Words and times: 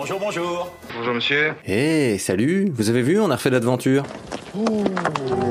Bonjour, 0.00 0.20
bonjour. 0.20 0.72
Bonjour 0.96 1.12
monsieur. 1.12 1.54
Eh, 1.66 2.18
salut 2.18 2.70
Vous 2.72 2.88
avez 2.88 3.02
vu, 3.02 3.18
on 3.18 3.32
a 3.32 3.34
refait 3.34 3.50
l'aventure. 3.50 4.04
Oh, 4.56 4.84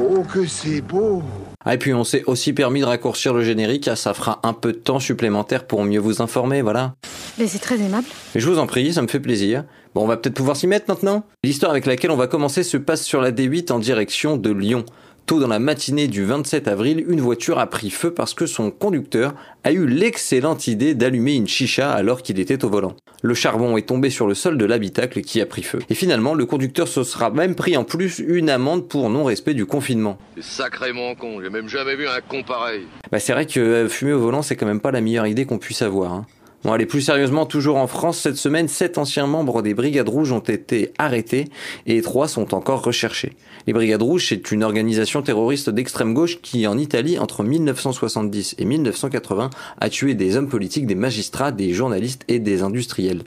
oh, 0.10 0.24
que 0.24 0.46
c'est 0.46 0.80
beau 0.80 1.22
Ah, 1.66 1.74
et 1.74 1.78
puis 1.78 1.94
on 1.94 2.06
s'est 2.06 2.24
aussi 2.28 2.54
permis 2.54 2.80
de 2.80 2.86
raccourcir 2.86 3.34
le 3.34 3.44
générique, 3.44 3.90
ah, 3.90 3.98
ça 3.98 4.14
fera 4.14 4.40
un 4.44 4.54
peu 4.54 4.72
de 4.72 4.78
temps 4.78 5.02
supplémentaire 5.02 5.68
pour 5.68 5.84
mieux 5.84 6.00
vous 6.00 6.22
informer, 6.22 6.62
voilà. 6.62 6.96
Mais 7.38 7.48
c'est 7.48 7.60
très 7.60 7.76
aimable. 7.76 8.08
Et 8.36 8.40
je 8.40 8.50
vous 8.50 8.58
en 8.58 8.68
prie, 8.68 8.94
ça 8.94 9.02
me 9.02 9.08
fait 9.08 9.20
plaisir. 9.20 9.66
Bon, 9.94 10.04
on 10.04 10.08
va 10.08 10.16
peut-être 10.16 10.36
pouvoir 10.36 10.56
s'y 10.56 10.66
mettre 10.66 10.86
maintenant 10.88 11.26
L'histoire 11.44 11.72
avec 11.72 11.86
laquelle 11.86 12.12
on 12.12 12.16
va 12.16 12.28
commencer 12.28 12.64
se 12.64 12.78
passe 12.78 13.04
sur 13.04 13.20
la 13.20 13.34
D8 13.34 13.74
en 13.74 13.80
direction 13.80 14.38
de 14.38 14.52
Lyon. 14.52 14.86
Tôt 15.28 15.42
dans 15.42 15.48
la 15.50 15.60
matinée 15.60 16.08
du 16.08 16.24
27 16.24 16.70
avril, 16.70 17.04
une 17.06 17.20
voiture 17.20 17.60
a 17.60 17.68
pris 17.68 17.90
feu 17.90 18.12
parce 18.14 18.34
que 18.34 18.46
son 18.46 18.72
conducteur 18.72 19.34
a 19.66 19.74
eu 19.74 19.86
l'excellente 19.86 20.68
idée 20.68 20.96
d'allumer 20.96 21.34
une 21.36 21.50
chicha 21.50 21.92
alors 21.92 22.22
qu'il 22.22 22.40
était 22.40 22.64
au 22.64 22.70
volant. 22.70 22.96
Le 23.24 23.34
charbon 23.34 23.76
est 23.76 23.82
tombé 23.90 24.10
sur 24.10 24.26
le 24.26 24.34
sol 24.34 24.58
de 24.58 24.64
l'habitacle 24.64 25.20
qui 25.20 25.42
a 25.42 25.46
pris 25.46 25.64
feu. 25.64 25.80
Et 25.90 25.96
finalement, 25.96 26.34
le 26.34 26.46
conducteur 26.46 26.88
se 26.88 27.04
sera 27.04 27.30
même 27.30 27.56
pris 27.56 27.76
en 27.76 27.84
plus 27.84 28.20
une 28.20 28.50
amende 28.50 28.88
pour 28.88 29.10
non-respect 29.10 29.54
du 29.54 29.66
confinement. 29.66 30.18
C'est 30.38 30.44
sacrément 30.46 31.14
con, 31.16 31.42
j'ai 31.44 31.50
même 31.50 31.68
jamais 31.68 31.98
vu 31.98 32.08
un 32.08 32.22
con 32.22 32.44
pareil. 32.44 32.84
Bah 33.12 33.20
c'est 33.20 33.34
vrai 33.34 33.46
que 33.46 33.60
euh, 33.60 33.90
fumer 33.90 34.14
au 34.14 34.20
volant, 34.20 34.42
c'est 34.42 34.56
quand 34.56 34.66
même 34.66 34.80
pas 34.80 34.92
la 34.92 35.02
meilleure 35.02 35.28
idée 35.28 35.44
qu'on 35.46 35.58
puisse 35.58 35.82
avoir. 35.82 36.14
hein. 36.14 36.26
Bon, 36.64 36.74
allez, 36.74 36.88
plus 36.88 37.02
sérieusement, 37.02 37.46
toujours 37.46 37.78
en 37.78 37.86
France, 37.86 38.18
cette 38.18 38.36
semaine, 38.36 38.68
sept 38.68 38.98
anciens 38.98 39.28
membres 39.28 39.62
des 39.62 39.76
Brigades 39.76 40.10
Rouges 40.10 40.32
ont 40.32 40.40
été 40.40 40.92
arrêtés 40.98 41.46
et 41.86 42.02
trois 42.02 42.28
sont 42.28 42.56
encore 42.56 42.84
recherchés. 42.84 43.34
Les 43.68 43.74
Brigades 43.74 44.02
Rouges, 44.02 44.28
c'est 44.30 44.52
une 44.52 44.64
organisation 44.64 45.22
terroriste 45.22 45.70
d'extrême 45.70 46.16
gauche 46.16 46.42
qui, 46.42 46.66
en 46.66 46.78
Italie, 46.78 47.20
entre 47.20 47.44
1970 47.44 48.56
et 48.58 48.66
1980, 48.66 49.52
a 49.80 49.90
tué 49.90 50.16
des 50.16 50.36
hommes 50.36 50.50
politiques, 50.50 50.88
des 50.88 50.96
magistrats, 50.96 51.52
des 51.52 51.74
journalistes 51.74 52.24
et 52.28 52.40
des 52.40 52.64
industriels. 52.64 53.24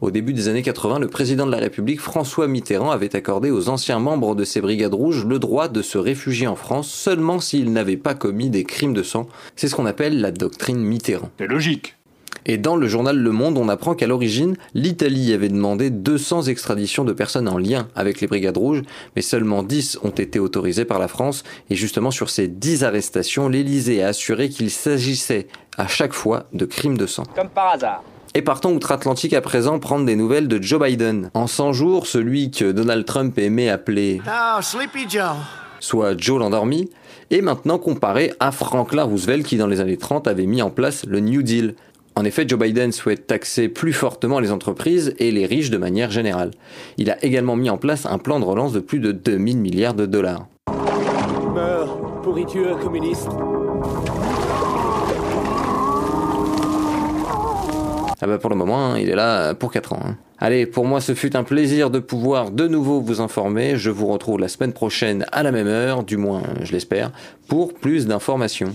Au 0.00 0.10
début 0.10 0.32
des 0.32 0.48
années 0.48 0.62
80, 0.62 1.00
le 1.00 1.08
président 1.08 1.44
de 1.46 1.50
la 1.50 1.58
République, 1.58 2.00
François 2.00 2.48
Mitterrand, 2.48 2.90
avait 2.90 3.14
accordé 3.14 3.50
aux 3.50 3.68
anciens 3.68 3.98
membres 3.98 4.34
de 4.34 4.44
ces 4.44 4.62
brigades 4.62 4.94
rouges 4.94 5.26
le 5.26 5.38
droit 5.38 5.68
de 5.68 5.82
se 5.82 5.98
réfugier 5.98 6.46
en 6.46 6.56
France 6.56 6.90
seulement 6.90 7.40
s'ils 7.40 7.72
n'avaient 7.72 7.98
pas 7.98 8.14
commis 8.14 8.48
des 8.48 8.64
crimes 8.64 8.94
de 8.94 9.02
sang. 9.02 9.28
C'est 9.56 9.68
ce 9.68 9.74
qu'on 9.74 9.86
appelle 9.86 10.20
la 10.20 10.30
doctrine 10.30 10.78
Mitterrand. 10.78 11.30
C'est 11.38 11.48
logique. 11.48 11.96
Et 12.46 12.58
dans 12.58 12.76
le 12.76 12.86
journal 12.86 13.16
Le 13.16 13.30
Monde, 13.32 13.58
on 13.58 13.68
apprend 13.68 13.94
qu'à 13.94 14.06
l'origine, 14.06 14.56
l'Italie 14.74 15.32
avait 15.32 15.48
demandé 15.48 15.90
200 15.90 16.44
extraditions 16.44 17.04
de 17.04 17.12
personnes 17.12 17.48
en 17.48 17.58
lien 17.58 17.88
avec 17.94 18.20
les 18.20 18.26
Brigades 18.26 18.56
Rouges, 18.56 18.82
mais 19.16 19.22
seulement 19.22 19.62
10 19.62 19.98
ont 20.02 20.10
été 20.10 20.38
autorisées 20.38 20.84
par 20.84 20.98
la 20.98 21.08
France. 21.08 21.42
Et 21.68 21.74
justement, 21.74 22.10
sur 22.10 22.30
ces 22.30 22.48
10 22.48 22.84
arrestations, 22.84 23.48
l'Élysée 23.48 24.02
a 24.02 24.08
assuré 24.08 24.48
qu'il 24.48 24.70
s'agissait 24.70 25.48
à 25.76 25.86
chaque 25.86 26.12
fois 26.12 26.46
de 26.52 26.64
crimes 26.64 26.98
de 26.98 27.06
sang. 27.06 27.24
Comme 27.34 27.48
par 27.48 27.74
hasard. 27.74 28.02
Et 28.34 28.42
partons 28.42 28.72
outre-Atlantique 28.72 29.32
à 29.32 29.40
présent 29.40 29.78
prendre 29.80 30.06
des 30.06 30.14
nouvelles 30.14 30.46
de 30.46 30.62
Joe 30.62 30.80
Biden. 30.80 31.30
En 31.34 31.46
100 31.46 31.72
jours, 31.72 32.06
celui 32.06 32.50
que 32.50 32.70
Donald 32.70 33.04
Trump 33.04 33.36
aimait 33.38 33.68
appeler 33.68 34.22
Oh, 34.26 34.62
Sleepy 34.62 35.08
Joe 35.08 35.36
soit 35.80 36.16
Joe 36.16 36.38
l'endormi, 36.38 36.90
est 37.30 37.40
maintenant 37.40 37.78
comparé 37.78 38.32
à 38.40 38.52
Franklin 38.52 39.04
Roosevelt 39.04 39.44
qui 39.44 39.56
dans 39.56 39.66
les 39.66 39.80
années 39.80 39.96
30 39.96 40.28
avait 40.28 40.46
mis 40.46 40.62
en 40.62 40.70
place 40.70 41.04
le 41.06 41.20
New 41.20 41.42
Deal. 41.42 41.74
En 42.20 42.24
effet, 42.26 42.44
Joe 42.46 42.58
Biden 42.58 42.92
souhaite 42.92 43.26
taxer 43.26 43.70
plus 43.70 43.94
fortement 43.94 44.40
les 44.40 44.52
entreprises 44.52 45.14
et 45.18 45.30
les 45.30 45.46
riches 45.46 45.70
de 45.70 45.78
manière 45.78 46.10
générale. 46.10 46.50
Il 46.98 47.10
a 47.10 47.16
également 47.24 47.56
mis 47.56 47.70
en 47.70 47.78
place 47.78 48.04
un 48.04 48.18
plan 48.18 48.38
de 48.38 48.44
relance 48.44 48.74
de 48.74 48.80
plus 48.80 48.98
de 49.00 49.10
2000 49.10 49.56
milliards 49.56 49.94
de 49.94 50.04
dollars. 50.04 50.46
Meurs, 51.54 51.96
pourriture 52.22 52.78
communiste? 52.78 53.26
Ah 58.20 58.26
bah 58.26 58.36
pour 58.36 58.50
le 58.50 58.56
moment, 58.56 58.90
hein, 58.92 58.98
il 58.98 59.08
est 59.08 59.14
là 59.14 59.54
pour 59.54 59.72
4 59.72 59.94
ans. 59.94 60.00
hein. 60.04 60.16
Allez, 60.38 60.66
pour 60.66 60.84
moi 60.84 61.00
ce 61.00 61.14
fut 61.14 61.34
un 61.36 61.42
plaisir 61.42 61.88
de 61.88 62.00
pouvoir 62.00 62.50
de 62.50 62.68
nouveau 62.68 63.00
vous 63.00 63.22
informer. 63.22 63.76
Je 63.78 63.88
vous 63.88 64.08
retrouve 64.08 64.38
la 64.38 64.48
semaine 64.48 64.74
prochaine 64.74 65.24
à 65.32 65.42
la 65.42 65.52
même 65.52 65.68
heure, 65.68 66.02
du 66.04 66.18
moins 66.18 66.42
je 66.64 66.72
l'espère, 66.72 67.12
pour 67.48 67.72
plus 67.72 68.06
d'informations. 68.06 68.74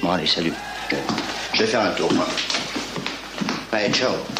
Bon, 0.00 0.10
allez, 0.10 0.26
salut. 0.26 0.52
Je 1.56 1.62
vais 1.62 1.68
faire 1.68 1.80
un 1.80 1.90
tour, 1.92 2.12
moi. 2.12 2.26
Allez, 3.72 3.90
ciao. 3.90 4.35